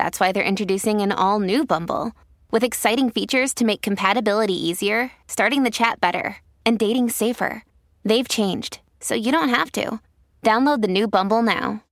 [0.00, 2.12] that's why they're introducing an all new Bumble
[2.50, 7.64] with exciting features to make compatibility easier, starting the chat better, and dating safer.
[8.02, 10.00] They've changed, so you don't have to.
[10.42, 11.82] Download the new Bumble now.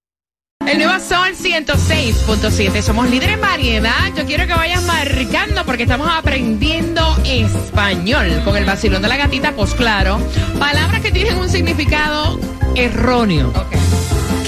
[0.66, 2.80] El nuevo Sol 106.7.
[2.80, 4.14] Somos líderes en variedad.
[4.16, 9.52] Yo quiero que vayas marcando porque estamos aprendiendo español con el vacilón de la gatita,
[9.52, 10.18] pues claro.
[10.58, 12.40] Palabras que tienen un significado
[12.74, 13.52] erróneo.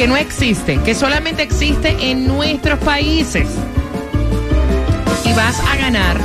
[0.00, 3.46] Que no existe, que solamente existe en nuestros países.
[5.26, 6.16] Y vas a ganar,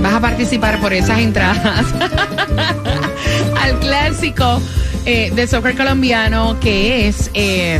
[0.00, 1.84] vas a participar por esas entradas
[3.60, 4.62] al clásico
[5.04, 7.30] eh, de soccer colombiano que es.
[7.34, 7.78] eh,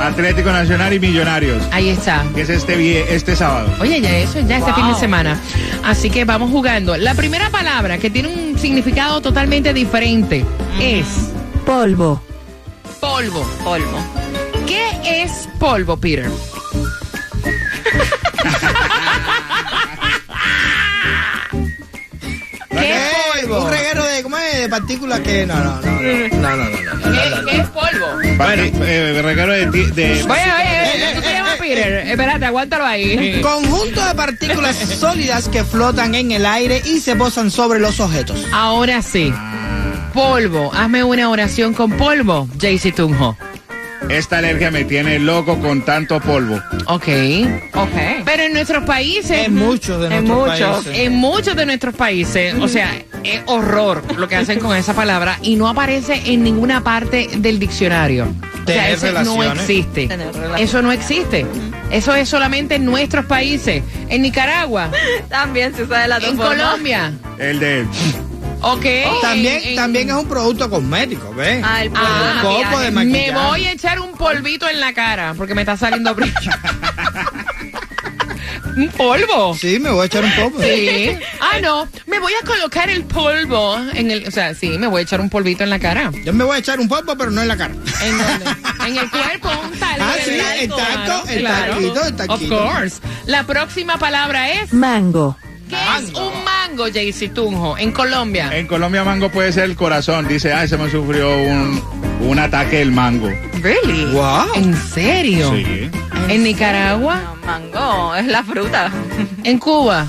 [0.00, 2.24] Atlético Nacional y Millonarios, ahí está.
[2.34, 3.68] que es este, este sábado.
[3.80, 5.38] Oye, ya eso, ya este fin de semana.
[5.84, 6.96] Así que vamos jugando.
[6.96, 10.44] La primera palabra que tiene un significado totalmente diferente
[10.80, 11.06] es
[11.64, 12.20] Polvo.
[13.00, 13.44] Polvo.
[13.64, 13.98] Polvo.
[14.66, 16.28] ¿Qué es polvo, Peter?
[22.70, 23.64] ¿Qué es polvo?
[23.64, 24.60] Un reguero de, ¿cómo es?
[24.60, 25.46] De partículas que.
[25.46, 25.90] No, no, no.
[25.90, 26.70] No, no, no.
[26.70, 27.12] no, no.
[27.12, 28.06] ¿Qué, qué es polvo?
[28.36, 31.92] Bueno, eh, regalo de, ti- de- Oye, oye, oye, ¿tú te llamas Peter?
[32.08, 33.40] Espérate, aguántalo ahí.
[33.42, 38.44] Conjunto de partículas sólidas que flotan en el aire y se posan sobre los objetos.
[38.52, 39.32] Ahora sí.
[40.18, 40.72] Polvo.
[40.74, 43.36] Hazme una oración con polvo, Jaycee Tunjo.
[44.08, 46.60] esta alergia me tiene loco con tanto polvo.
[46.86, 47.06] Ok.
[47.74, 48.24] Ok.
[48.24, 49.46] Pero en nuestros países.
[49.46, 51.06] En muchos de en nuestros muchos, países.
[51.06, 52.54] En muchos de nuestros países.
[52.60, 56.82] O sea, es horror lo que hacen con esa palabra y no aparece en ninguna
[56.82, 58.26] parte del diccionario.
[58.64, 60.08] O sea, eso no existe.
[60.58, 61.46] Eso no existe.
[61.92, 63.84] Eso es solamente en nuestros países.
[64.08, 64.90] En Nicaragua,
[65.28, 67.12] También se usa de la en Colombia.
[67.38, 67.86] El de
[68.60, 68.84] Ok.
[69.22, 71.62] También, en- también es un producto cosmético, ¿ves?
[71.64, 73.26] Ah, el polvo Ah, de copo maquillaje.
[73.26, 76.34] de Me voy a echar un polvito en la cara porque me está saliendo brillo.
[78.76, 79.54] un polvo.
[79.56, 80.62] Sí, me voy a echar un poco.
[80.62, 81.10] Sí.
[81.40, 81.88] Ah, no.
[82.06, 84.26] Me voy a colocar el polvo en el.
[84.26, 86.10] O sea, sí, me voy a echar un polvito en la cara.
[86.24, 87.74] Yo me voy a echar un polvo, pero no en la cara.
[88.02, 88.44] ¿En dónde?
[88.86, 90.04] En el cuerpo, un talco.
[90.04, 90.30] Ah, sí,
[90.60, 91.44] el talco, el el
[92.16, 92.34] talquito.
[92.34, 93.00] Of course.
[93.26, 94.72] La próxima palabra es.
[94.72, 95.36] Mango.
[95.68, 98.50] ¿Qué es un mango, Jaycee Tunjo, en Colombia?
[98.56, 100.26] En Colombia mango puede ser el corazón.
[100.26, 101.82] Dice, ay, se me sufrió un,
[102.20, 103.28] un ataque el mango.
[103.60, 104.06] Really?
[104.12, 104.54] Wow.
[104.54, 105.52] ¿En serio?
[105.52, 105.90] Sí.
[106.28, 107.20] ¿En Nicaragua?
[107.22, 108.90] No, mango, es la fruta.
[109.44, 110.08] ¿En Cuba?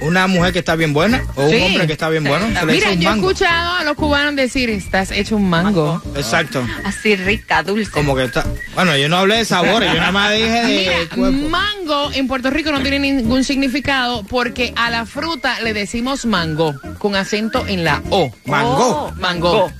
[0.00, 1.56] Una mujer que está bien buena o un Sí.
[1.62, 2.46] hombre que está bien bueno.
[2.46, 6.00] se le Mira, un yo he escuchado a los cubanos decir, estás hecho un mango.
[6.16, 6.64] Exacto.
[6.84, 7.90] Así rica, dulce.
[7.90, 8.46] Como que está.
[8.74, 12.50] Bueno, yo no hablé de sabores, yo nada más dije de Mira, mango en Puerto
[12.50, 17.84] Rico no tiene ningún significado porque a la fruta le decimos mango con acento en
[17.84, 18.32] la O.
[18.46, 19.12] Mango.
[19.16, 19.72] Mango.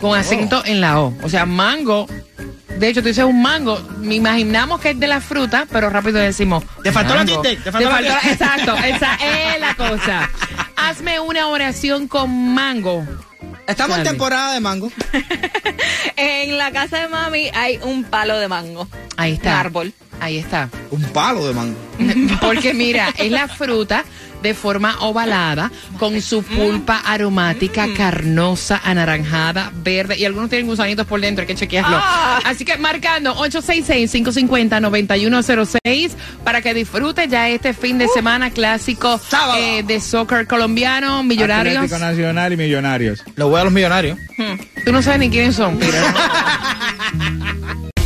[0.00, 1.14] Con acento en la O.
[1.22, 2.06] O sea, mango.
[2.82, 3.80] De hecho, tú dices un mango.
[4.00, 6.64] Me imaginamos que es de la fruta, pero rápido decimos.
[6.82, 8.18] Te faltó la tilde, te faltó la.
[8.18, 10.28] Exacto, esa es la cosa.
[10.74, 13.06] Hazme una oración con mango.
[13.68, 14.90] Estamos en temporada de mango.
[16.16, 18.88] En la casa de mami hay un palo de mango.
[19.16, 19.50] Ahí está.
[19.50, 19.92] Un árbol.
[20.22, 20.70] Ahí está.
[20.92, 21.76] Un palo de mango.
[22.40, 24.04] Porque mira, es la fruta
[24.40, 31.20] de forma ovalada, con su pulpa aromática, carnosa, anaranjada, verde, y algunos tienen gusanitos por
[31.20, 31.96] dentro, hay que chequearlo.
[32.44, 36.10] Así que marcando 866-550-9106
[36.44, 39.20] para que disfrutes ya este fin de semana clásico
[39.56, 41.76] eh, de soccer colombiano, millonarios.
[41.76, 43.22] Atlético Nacional y Millonarios.
[43.36, 44.18] Lo voy a los millonarios.
[44.84, 46.02] Tú no sabes ni quiénes son, Peter.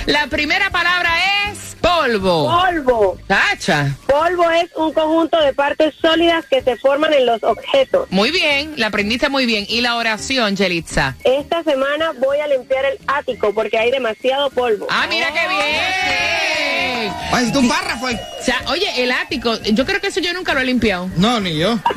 [0.06, 1.10] la primera palabra
[1.48, 2.48] es polvo.
[2.48, 3.18] polvo.
[3.26, 3.96] Tacha.
[4.06, 8.10] Polvo es un conjunto de partes sólidas que se forman en los objetos.
[8.10, 9.66] Muy bien, la aprendiste muy bien.
[9.68, 11.16] ¿Y la oración, Yelitza?
[11.24, 14.86] Esta semana voy a limpiar el ático porque hay demasiado polvo.
[14.90, 17.12] Ah, mira qué bien.
[17.32, 18.06] Ay, un párrafo.
[18.06, 21.10] O sea, oye, el ático, yo creo que eso yo nunca lo he limpiado.
[21.16, 21.78] No, ni yo.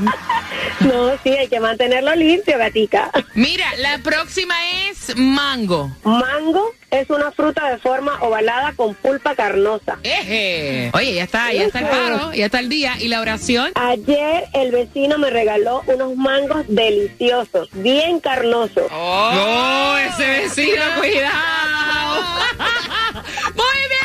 [0.80, 3.12] No, sí, hay que mantenerlo limpio, gatica.
[3.36, 4.56] Mira, la próxima
[4.90, 5.92] es mango.
[6.04, 9.98] Mango es una fruta de forma ovalada con pulpa carnosa.
[10.04, 10.92] Eje.
[10.94, 12.96] Oye, ya está, ya está el paro, ya está el día.
[13.00, 13.72] ¿Y la oración?
[13.76, 18.92] Ayer el vecino me regaló unos mangos deliciosos, bien carnosos.
[18.92, 22.22] Oh, no, ese vecino, cuidado.
[23.56, 24.02] Muy bien.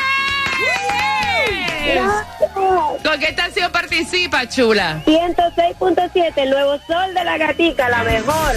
[3.03, 5.01] ¿Con qué estación participa, chula?
[5.05, 8.55] 106.7, el nuevo sol de la gatica, la mejor.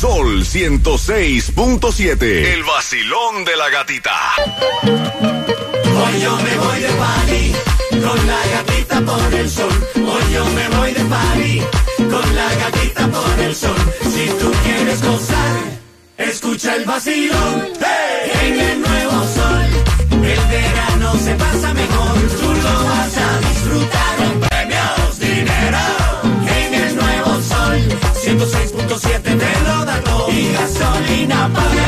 [0.00, 2.22] Sol 106.7.
[2.22, 4.32] El vacilón de la gatita.
[4.82, 7.52] Hoy yo me voy de party
[8.00, 9.88] con la gatita por el sol.
[9.96, 11.62] Hoy yo me voy de party
[12.08, 13.76] con la gatita por el sol.
[14.00, 15.56] Si tú quieres gozar,
[16.16, 17.68] escucha el vacilón.
[17.78, 18.30] ¡Hey!
[18.46, 19.66] En el nuevo sol,
[20.12, 22.16] el verano se pasa mejor.
[22.40, 25.99] Tú lo vas a disfrutar con premios, dinero.
[28.40, 30.30] 106.7 te lo da todo.
[30.30, 31.79] Y gasolina para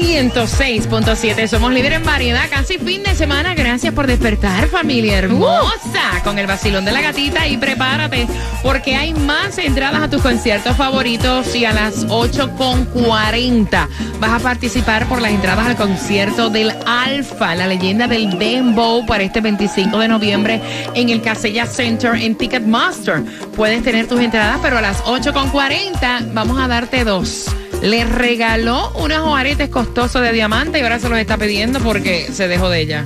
[0.00, 1.48] 106.7.
[1.48, 2.44] Somos líderes en variedad.
[2.50, 3.54] Casi fin de semana.
[3.54, 6.20] Gracias por despertar, familia hermosa.
[6.22, 7.46] Con el vacilón de la gatita.
[7.48, 8.26] Y prepárate,
[8.62, 11.54] porque hay más entradas a tus conciertos favoritos.
[11.54, 13.88] Y a las 8.40
[14.20, 19.22] vas a participar por las entradas al concierto del Alfa, la leyenda del Dembow, para
[19.22, 20.60] este 25 de noviembre
[20.94, 23.22] en el Casella Center en Ticketmaster.
[23.54, 27.46] Puedes tener tus entradas, pero a las 8.40 vamos a darte dos.
[27.82, 32.48] Le regaló unos aretes costosos de diamante y ahora se los está pidiendo porque se
[32.48, 33.04] dejó de ella.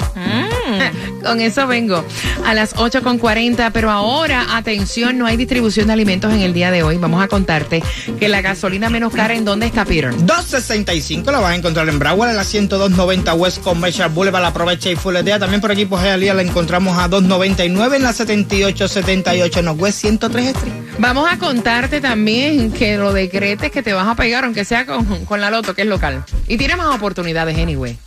[1.25, 2.05] Con eso vengo
[2.45, 6.83] a las 8.40, pero ahora, atención, no hay distribución de alimentos en el día de
[6.83, 6.97] hoy.
[6.97, 7.83] Vamos a contarte
[8.19, 10.11] que la gasolina menos cara, ¿en dónde está, Peter?
[10.15, 14.91] 265 la vas a encontrar en Broward, en la 10290 West Commercial Boulevard, la aprovecha
[14.91, 15.39] y fuletea.
[15.39, 20.73] También por aquí por Hialeah la encontramos a 299 en la 7878 Northwest 103 Street.
[20.99, 25.25] Vamos a contarte también que lo decretes que te vas a pegar, aunque sea con,
[25.25, 26.25] con la loto, que es local.
[26.49, 27.99] Y tiene más oportunidades, anyway.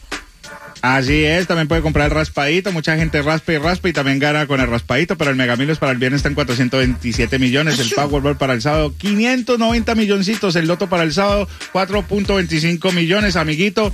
[0.83, 4.47] Así es, también puede comprar el raspadito, mucha gente raspa y raspa y también gana
[4.47, 8.35] con el raspadito, pero el Megamilos para el viernes está en 427 millones, el Powerball
[8.35, 13.93] para el sábado 590 milloncitos, el Loto para el sábado 4.25 millones, amiguito.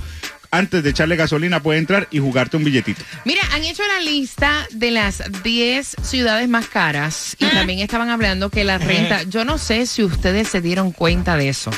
[0.52, 3.02] Antes de echarle gasolina puede entrar y jugarte un billetito.
[3.24, 8.50] Mira, han hecho la lista de las 10 ciudades más caras y también estaban hablando
[8.50, 11.70] que la renta, yo no sé si ustedes se dieron cuenta de eso,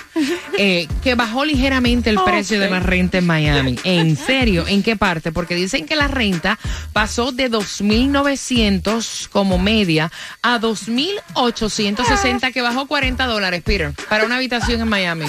[0.59, 3.79] eh, que bajó ligeramente el precio de la renta en Miami.
[3.85, 4.67] ¿En serio?
[4.67, 5.33] ¿En qué parte?
[5.33, 6.59] Porque dicen que la renta
[6.95, 10.11] pasó de 2.900 como media
[10.43, 15.26] a 2.860, que bajó 40 dólares, Peter, para una habitación en Miami.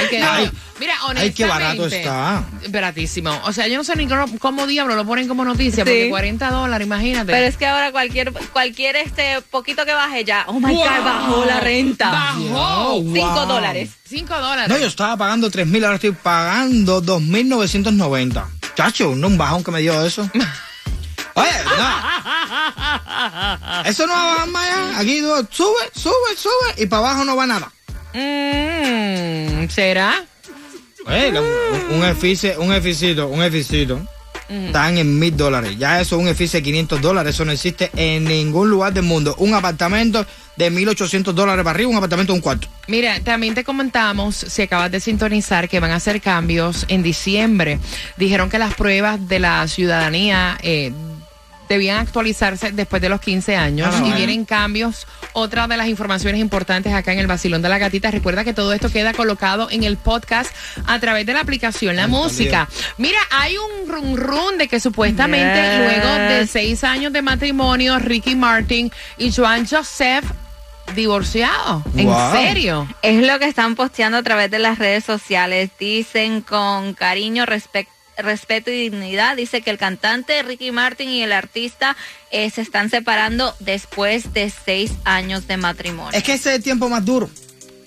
[0.00, 1.20] Hay que- Ay, Mira, honestamente.
[1.22, 2.44] Ay, qué barato está.
[2.68, 3.40] Baratísimo.
[3.44, 5.90] O sea, yo no sé ni cómo, cómo diablo lo ponen como noticia, Sí.
[5.90, 7.32] porque 40 dólares, imagínate.
[7.32, 10.84] Pero es que ahora cualquier cualquier este poquito que baje ya, oh my Wow.
[10.84, 12.10] god, bajó la renta.
[12.10, 13.00] Bajó.
[13.02, 13.46] Cinco Wow.
[13.46, 13.90] dólares.
[14.08, 14.68] 5 dólares.
[14.68, 18.46] No, yo estaba pagando 3 mil, ahora estoy pagando 2.990.
[18.76, 20.28] Chacho, no un bajón que me dio eso.
[21.36, 21.88] Oye, no.
[23.84, 24.98] Eso no va a bajar más allá.
[25.00, 27.70] Aquí tú, sube, sube, sube y para abajo no va nada.
[28.12, 30.24] Mm, ¿Será?
[31.06, 34.00] Lo- un, un efice, un eficito, un eficito.
[34.48, 35.74] Están en mil dólares.
[35.78, 37.34] Ya eso es un efice de 500 dólares.
[37.34, 39.34] Eso no existe en ningún lugar del mundo.
[39.38, 42.68] Un apartamento de 1.800 dólares para arriba, un apartamento de un cuarto.
[42.86, 47.78] Mira, también te comentamos, si acabas de sintonizar, que van a hacer cambios en diciembre.
[48.18, 50.92] Dijeron que las pruebas de la ciudadanía eh,
[51.68, 54.16] debían actualizarse después de los 15 años Ah, y bueno.
[54.16, 55.06] vienen cambios.
[55.32, 58.10] Otra de las informaciones importantes acá en el Vacilón de la Gatita.
[58.10, 60.54] Recuerda que todo esto queda colocado en el podcast
[60.86, 62.68] a través de la aplicación La Música.
[62.98, 65.78] Mira, hay un run run de que supuestamente Yes.
[65.78, 70.24] luego de seis años de matrimonio, Ricky Martin y Joan Joseph
[70.94, 71.82] divorciados.
[71.96, 72.32] ¿En Wow.
[72.32, 72.88] serio?
[73.02, 75.70] Es lo que están posteando a través de las redes sociales.
[75.78, 79.36] Dicen con cariño, respec- respeto y dignidad.
[79.36, 81.96] Dice que el cantante Ricky Martin y el artista
[82.30, 86.16] eh, se están separando después de seis años de matrimonio.
[86.16, 87.30] Es que ese es el tiempo más duro.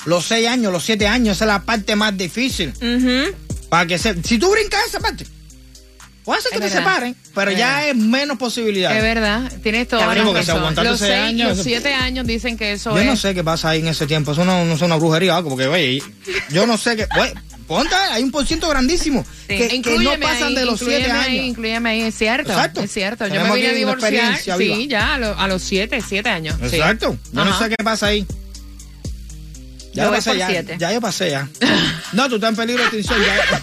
[0.05, 2.69] Los 6 años, los 7 años, esa es la parte más difícil.
[2.77, 3.35] Ujú.
[3.67, 5.25] Para que se, si tú brincas esa parte,
[6.23, 6.91] puede ser que Es te verdad.
[6.93, 7.89] separen, pero Es ya verdad.
[7.89, 8.97] es menos posibilidades.
[8.97, 12.99] Es verdad, tienes aguantaron Los seis seis, años, los siete años dicen que eso Yo
[12.99, 13.05] es.
[13.05, 14.31] no sé qué pasa ahí en ese tiempo.
[14.31, 16.01] Eso no, no es una brujería o algo, porque, oye,
[16.51, 17.07] yo no sé qué.
[17.67, 21.11] Oye, ponte, hay un por ciento grandísimo que, que no pasan ahí, de los siete
[21.11, 21.45] ahí, años.
[21.47, 22.51] inclúyeme ahí, es cierto.
[22.51, 22.81] Exacto.
[22.81, 23.25] Es cierto.
[23.25, 24.13] Yo Tenemos me vine a divorciar.
[24.13, 24.85] experiencia Sí, viva.
[24.89, 26.55] ya a, lo- a los siete, siete años.
[26.69, 26.75] sí.
[26.77, 27.17] Exacto.
[27.33, 28.25] Yo no sé qué pasa ahí.
[29.93, 30.75] Ya Yo pasé, por ya, siete.
[30.77, 31.49] ya yo pasé ya.
[32.13, 33.61] No, tú estás en peligro de extinción ya.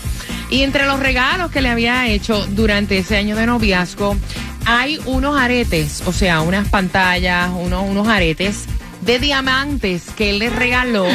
[0.50, 4.18] Y entre los regalos que le había hecho durante ese año de noviazgo,
[4.64, 8.64] hay unos aretes, o sea, unas pantallas, unos, unos aretes
[9.02, 11.06] de diamantes que él le regaló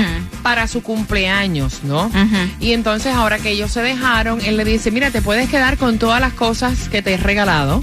[0.44, 2.10] para su cumpleaños, ¿no?
[2.60, 5.98] Y entonces ahora que ellos se dejaron, él le dice, mira, te puedes quedar con
[5.98, 7.82] todas las cosas que te he regalado.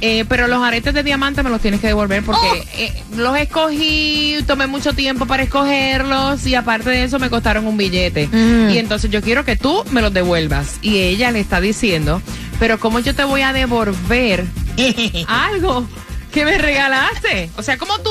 [0.00, 4.36] eh, pero los aretes de diamante me los tienes que devolver porque eh, los escogí,
[4.46, 8.28] tomé mucho tiempo para escogerlos y aparte de eso me costaron un billete.
[8.72, 10.76] Y entonces yo quiero que tú me los devuelvas.
[10.82, 12.22] Y ella le está diciendo,
[12.60, 14.44] pero ¿cómo yo te voy a devolver
[15.28, 15.86] algo
[16.32, 17.50] que me regalaste?
[17.56, 18.10] O sea, ¿cómo tú.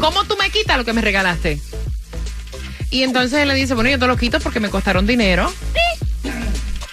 [0.00, 1.60] ¿cómo tú me quitas lo que me regalaste?
[2.90, 5.52] Y entonces él le dice, bueno, yo te lo quito porque me costaron dinero.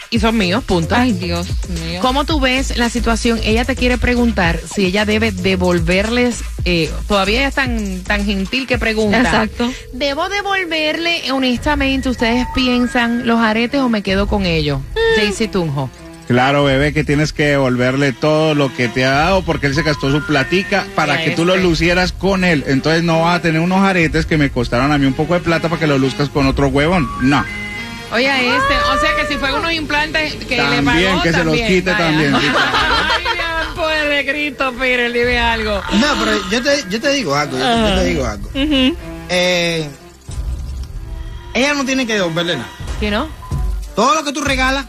[0.10, 0.96] y son míos, punto.
[0.96, 2.00] Ay, Dios mío.
[2.02, 3.40] ¿Cómo tú ves la situación?
[3.44, 8.68] Ella te quiere preguntar si ella debe devolverles, eh, todavía ella es tan, tan gentil
[8.68, 9.20] que pregunta.
[9.20, 9.72] Exacto.
[9.94, 14.82] ¿Debo devolverle, honestamente, ustedes piensan, los aretes o me quedo con ellos?
[15.16, 15.90] Jaycee Tunjo.
[16.28, 19.84] Claro, bebé, que tienes que devolverle todo lo que te ha dado porque él se
[19.84, 21.66] gastó su platica para que tú lo este.
[21.68, 22.64] lucieras con él.
[22.68, 25.40] Entonces no vas a tener unos aretes que me costaron a mí un poco de
[25.42, 27.08] plata para que lo luzcas con otro huevón.
[27.22, 27.46] No.
[28.12, 31.38] Oye, este, o sea que si fue unos implantes que le También, pagó, que se
[31.44, 32.06] los también, quite vaya.
[32.06, 32.48] también, sí,
[33.78, 35.82] Ay, de Cristo, Peter, dime algo.
[35.94, 38.50] No, pero yo te, yo te digo algo, yo, yo te digo algo.
[39.30, 39.90] Eh,
[41.54, 42.70] ella no tiene que devolverle nada.
[43.00, 43.28] ¿Qué no?
[43.96, 44.86] Todo lo que tú regalas,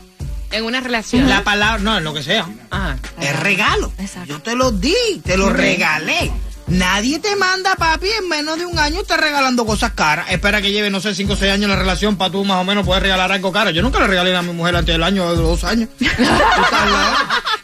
[0.57, 1.29] En una relación.
[1.29, 2.97] la palabra, no, lo que sea, Ajá.
[3.21, 3.93] es regalo.
[3.99, 4.29] Exacto.
[4.29, 4.95] Yo te lo di,
[5.25, 6.33] te lo regalé.
[6.69, 10.27] Nadie te manda, papi, en menos de un año estar regalando cosas caras.
[10.31, 12.65] Espera que lleve, no sé, 5 o 6 años la relación para tú más o
[12.65, 13.71] menos poder regalar algo caro.
[13.71, 15.89] Yo nunca le regalé a mi mujer antes del año de dos años.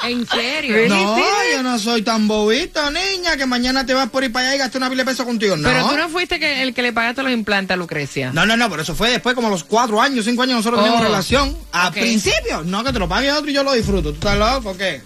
[0.04, 0.88] ¿En serio?
[0.88, 1.16] No,
[1.52, 4.58] yo no soy tan bobita, niña, que mañana te vas por ir para allá y
[4.58, 5.56] gastar una pila de pesos contigo.
[5.56, 5.68] No.
[5.68, 8.30] Pero tú no fuiste que, el que le pagaste los implantes a Lucrecia.
[8.32, 10.80] No, no, no, pero eso fue después, como a los cuatro años, cinco años, nosotros
[10.80, 10.84] Oh.
[10.84, 11.56] teníamos relación.
[11.72, 14.10] Al principio, no, que te lo pague otro y yo lo disfruto.
[14.10, 14.62] ¿Tú estás loco?
[14.62, 15.00] ¿Por qué?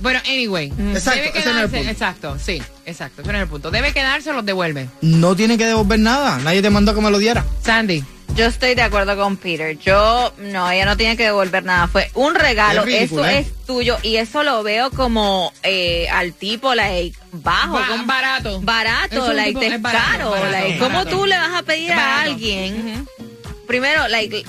[0.00, 0.72] Bueno, anyway.
[0.94, 1.90] Exacto, debe ese no es el punto.
[1.90, 3.70] exacto, sí, exacto, ese no es el punto.
[3.72, 4.88] Debe quedarse o los devuelve.
[5.00, 6.38] No tiene que devolver nada.
[6.38, 7.44] Nadie te mandó que me lo diera.
[7.64, 8.04] Sandy.
[8.38, 9.76] Yo estoy de acuerdo con Peter.
[9.78, 11.88] Yo, no, ella no tiene que devolver nada.
[11.88, 12.82] Fue un regalo.
[12.82, 13.38] Es ridículo, eso ¿eh?
[13.40, 13.98] es tuyo.
[14.04, 17.72] Y eso lo veo como eh, al tipo, like, bajo.
[17.72, 18.60] Ba- como- barato.
[18.60, 20.30] Barato, like, tipo- es barato, caro.
[20.30, 20.84] barato, like, barato.
[20.84, 23.08] ¿Cómo tú le vas a pedir a alguien?
[23.66, 24.44] Primero, like,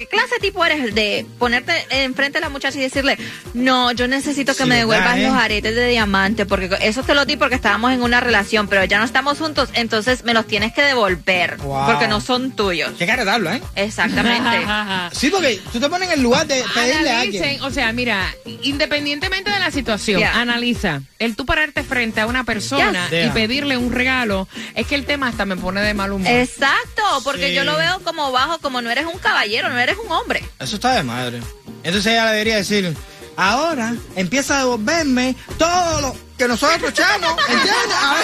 [0.00, 3.18] ¿qué clase de tipo eres de ponerte enfrente de la muchacha y decirle,
[3.52, 5.22] no, yo necesito que Sí, me ¿verdad, devuelvas eh?
[5.28, 6.46] los aretes de diamante?
[6.46, 9.68] Porque eso te lo di porque estábamos en una relación, pero ya no estamos juntos,
[9.74, 11.58] entonces me los tienes que devolver.
[11.58, 11.84] Wow.
[11.84, 12.92] Porque no son tuyos.
[12.98, 13.60] Qué cara darlo, ¿eh?
[13.76, 14.66] Exactamente.
[15.12, 17.62] Sí, porque tú te pones en el lugar de pedirle a alguien.
[17.62, 20.40] O sea, mira, independientemente de la situación, Yeah.
[20.40, 21.02] analiza.
[21.18, 23.12] El tú pararte frente a una persona Yes.
[23.12, 23.34] y Yeah.
[23.34, 26.30] pedirle un regalo, es que el tema hasta me pone de mal humor.
[26.32, 27.54] Exacto, porque Sí.
[27.54, 30.42] yo lo veo como bajo, como no eres un caballero, no eres un hombre.
[30.58, 31.40] Eso está de madre.
[31.82, 32.94] Entonces ella le debería decir,
[33.36, 37.96] ahora empieza a devolverme todo lo que nosotros echamos, ¿entiendes?
[38.02, 38.16] A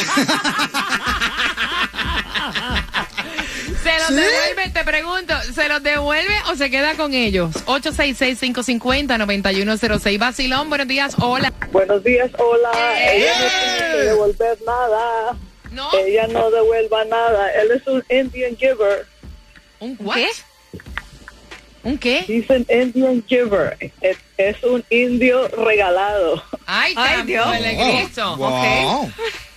[3.82, 4.14] ¿Se los ¿Sí?
[4.14, 4.70] devuelve?
[4.72, 7.54] Te pregunto, ¿se los devuelve o se queda con ellos?
[7.66, 10.18] 866-550-9106.
[10.18, 11.14] Basilón, buenos días.
[11.20, 11.52] Hola.
[11.70, 12.70] Buenos días, hola.
[12.74, 13.16] ¡Eh!
[13.16, 15.36] Ella no tiene que devolver nada.
[15.70, 15.88] ¿No?
[15.98, 17.52] Ella no devuelva nada.
[17.52, 19.06] Él es un Indian giver.
[19.80, 20.16] ¿Un what?
[20.16, 20.26] ¿Qué?
[21.86, 22.44] ¿Un qué?
[22.48, 23.76] An Indian giver.
[24.00, 26.42] Es, es un indio regalado.
[26.66, 27.46] Ay, Ay, Dios.
[28.36, 29.08] Wow.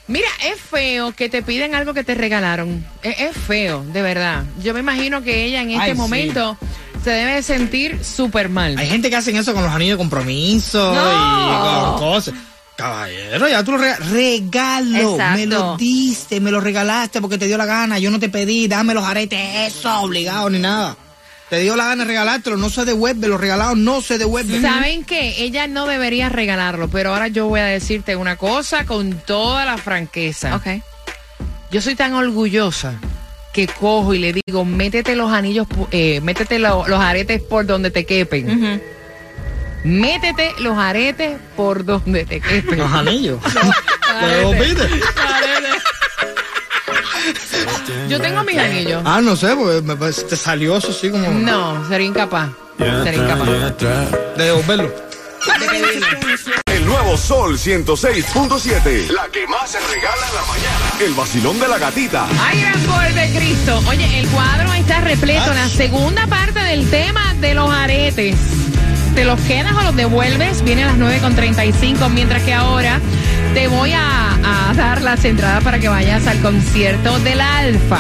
[0.06, 2.86] Mira, es feo que te piden algo que te regalaron.
[3.02, 4.44] Es, es feo, de verdad.
[4.62, 5.98] Yo me imagino que ella en este Ay, sí.
[5.98, 6.56] momento
[7.04, 8.78] se debe sentir súper mal.
[8.78, 11.12] Hay gente que hacen eso con los anillos de compromiso No.
[11.12, 12.34] y con cosas.
[12.76, 14.10] Caballero, ya tú lo regalas.
[14.12, 15.12] Regalo.
[15.14, 15.38] Exacto.
[15.40, 17.98] Me lo diste, me lo regalaste porque te dio la gana.
[17.98, 19.40] Yo no te pedí, dame los aretes,
[19.74, 20.96] eso, obligado ni nada.
[21.50, 24.62] Te dio la gana de regalártelo, no se devuelve, los regalados no se devuelven.
[24.62, 25.44] ¿Saben qué?
[25.44, 29.78] Ella no debería regalarlo, pero ahora yo voy a decirte una cosa con toda la
[29.80, 30.56] franqueza.
[30.56, 30.68] Ok.
[31.72, 32.94] Yo soy tan orgullosa
[33.52, 37.90] que cojo y le digo, métete los anillos, eh, métete lo- los aretes por donde
[37.90, 38.80] te quepen.
[39.84, 42.78] Métete los aretes por donde te quepen.
[42.80, 43.40] Los anillos.
[44.22, 44.88] ¿Lo devolviste?
[48.08, 49.02] Yo tengo mis anillos.
[49.06, 52.50] Ah, no sé, pues me parece- te salió eso así como No, sería incapaz.
[52.78, 53.48] Sería incapaz.
[54.38, 55.10] de devolverlo.
[56.66, 59.08] El nuevo Sol 106.7.
[59.12, 60.94] La que más se regala en la mañana.
[61.06, 62.28] El vacilón de la gatita.
[62.42, 63.82] ¡Ay, gran poder de Cristo!
[63.88, 65.54] Oye, el cuadro está repleto.
[65.54, 68.36] La segunda parte del tema de los aretes.
[69.16, 70.62] ¿Te los quedas o los devuelves?
[70.64, 73.00] Viene a las 9.35, mientras que ahora
[73.54, 78.00] te voy a, a dar las entradas para que vayas al concierto del Alfa.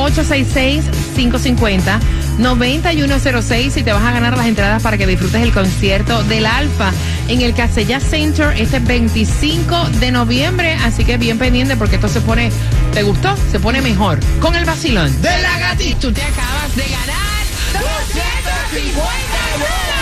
[2.37, 6.91] 866-550-9106 y te vas a ganar las entradas para que disfrutes el concierto del Alfa
[7.27, 10.73] en el Casella Center este 25 de noviembre.
[10.73, 12.51] Así que bien pendiente porque esto se pone,
[12.93, 13.35] ¿te gustó?
[13.51, 14.19] Se pone mejor.
[14.39, 15.21] Con el vacilón.
[15.21, 15.99] De la gatita.
[15.99, 17.25] Tú te acabas de ganar
[17.73, 19.05] 250
[19.53, 19.95] dólares.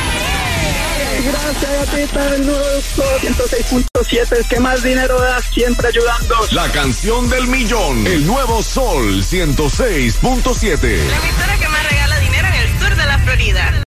[1.25, 2.35] Gracias, gatita.
[2.35, 4.37] El nuevo Sol 106.7.
[4.37, 6.35] El que más dinero da, siempre ayudando.
[6.51, 8.05] La canción del millón.
[8.07, 10.99] El nuevo Sol 106.7.
[13.51, 13.73] La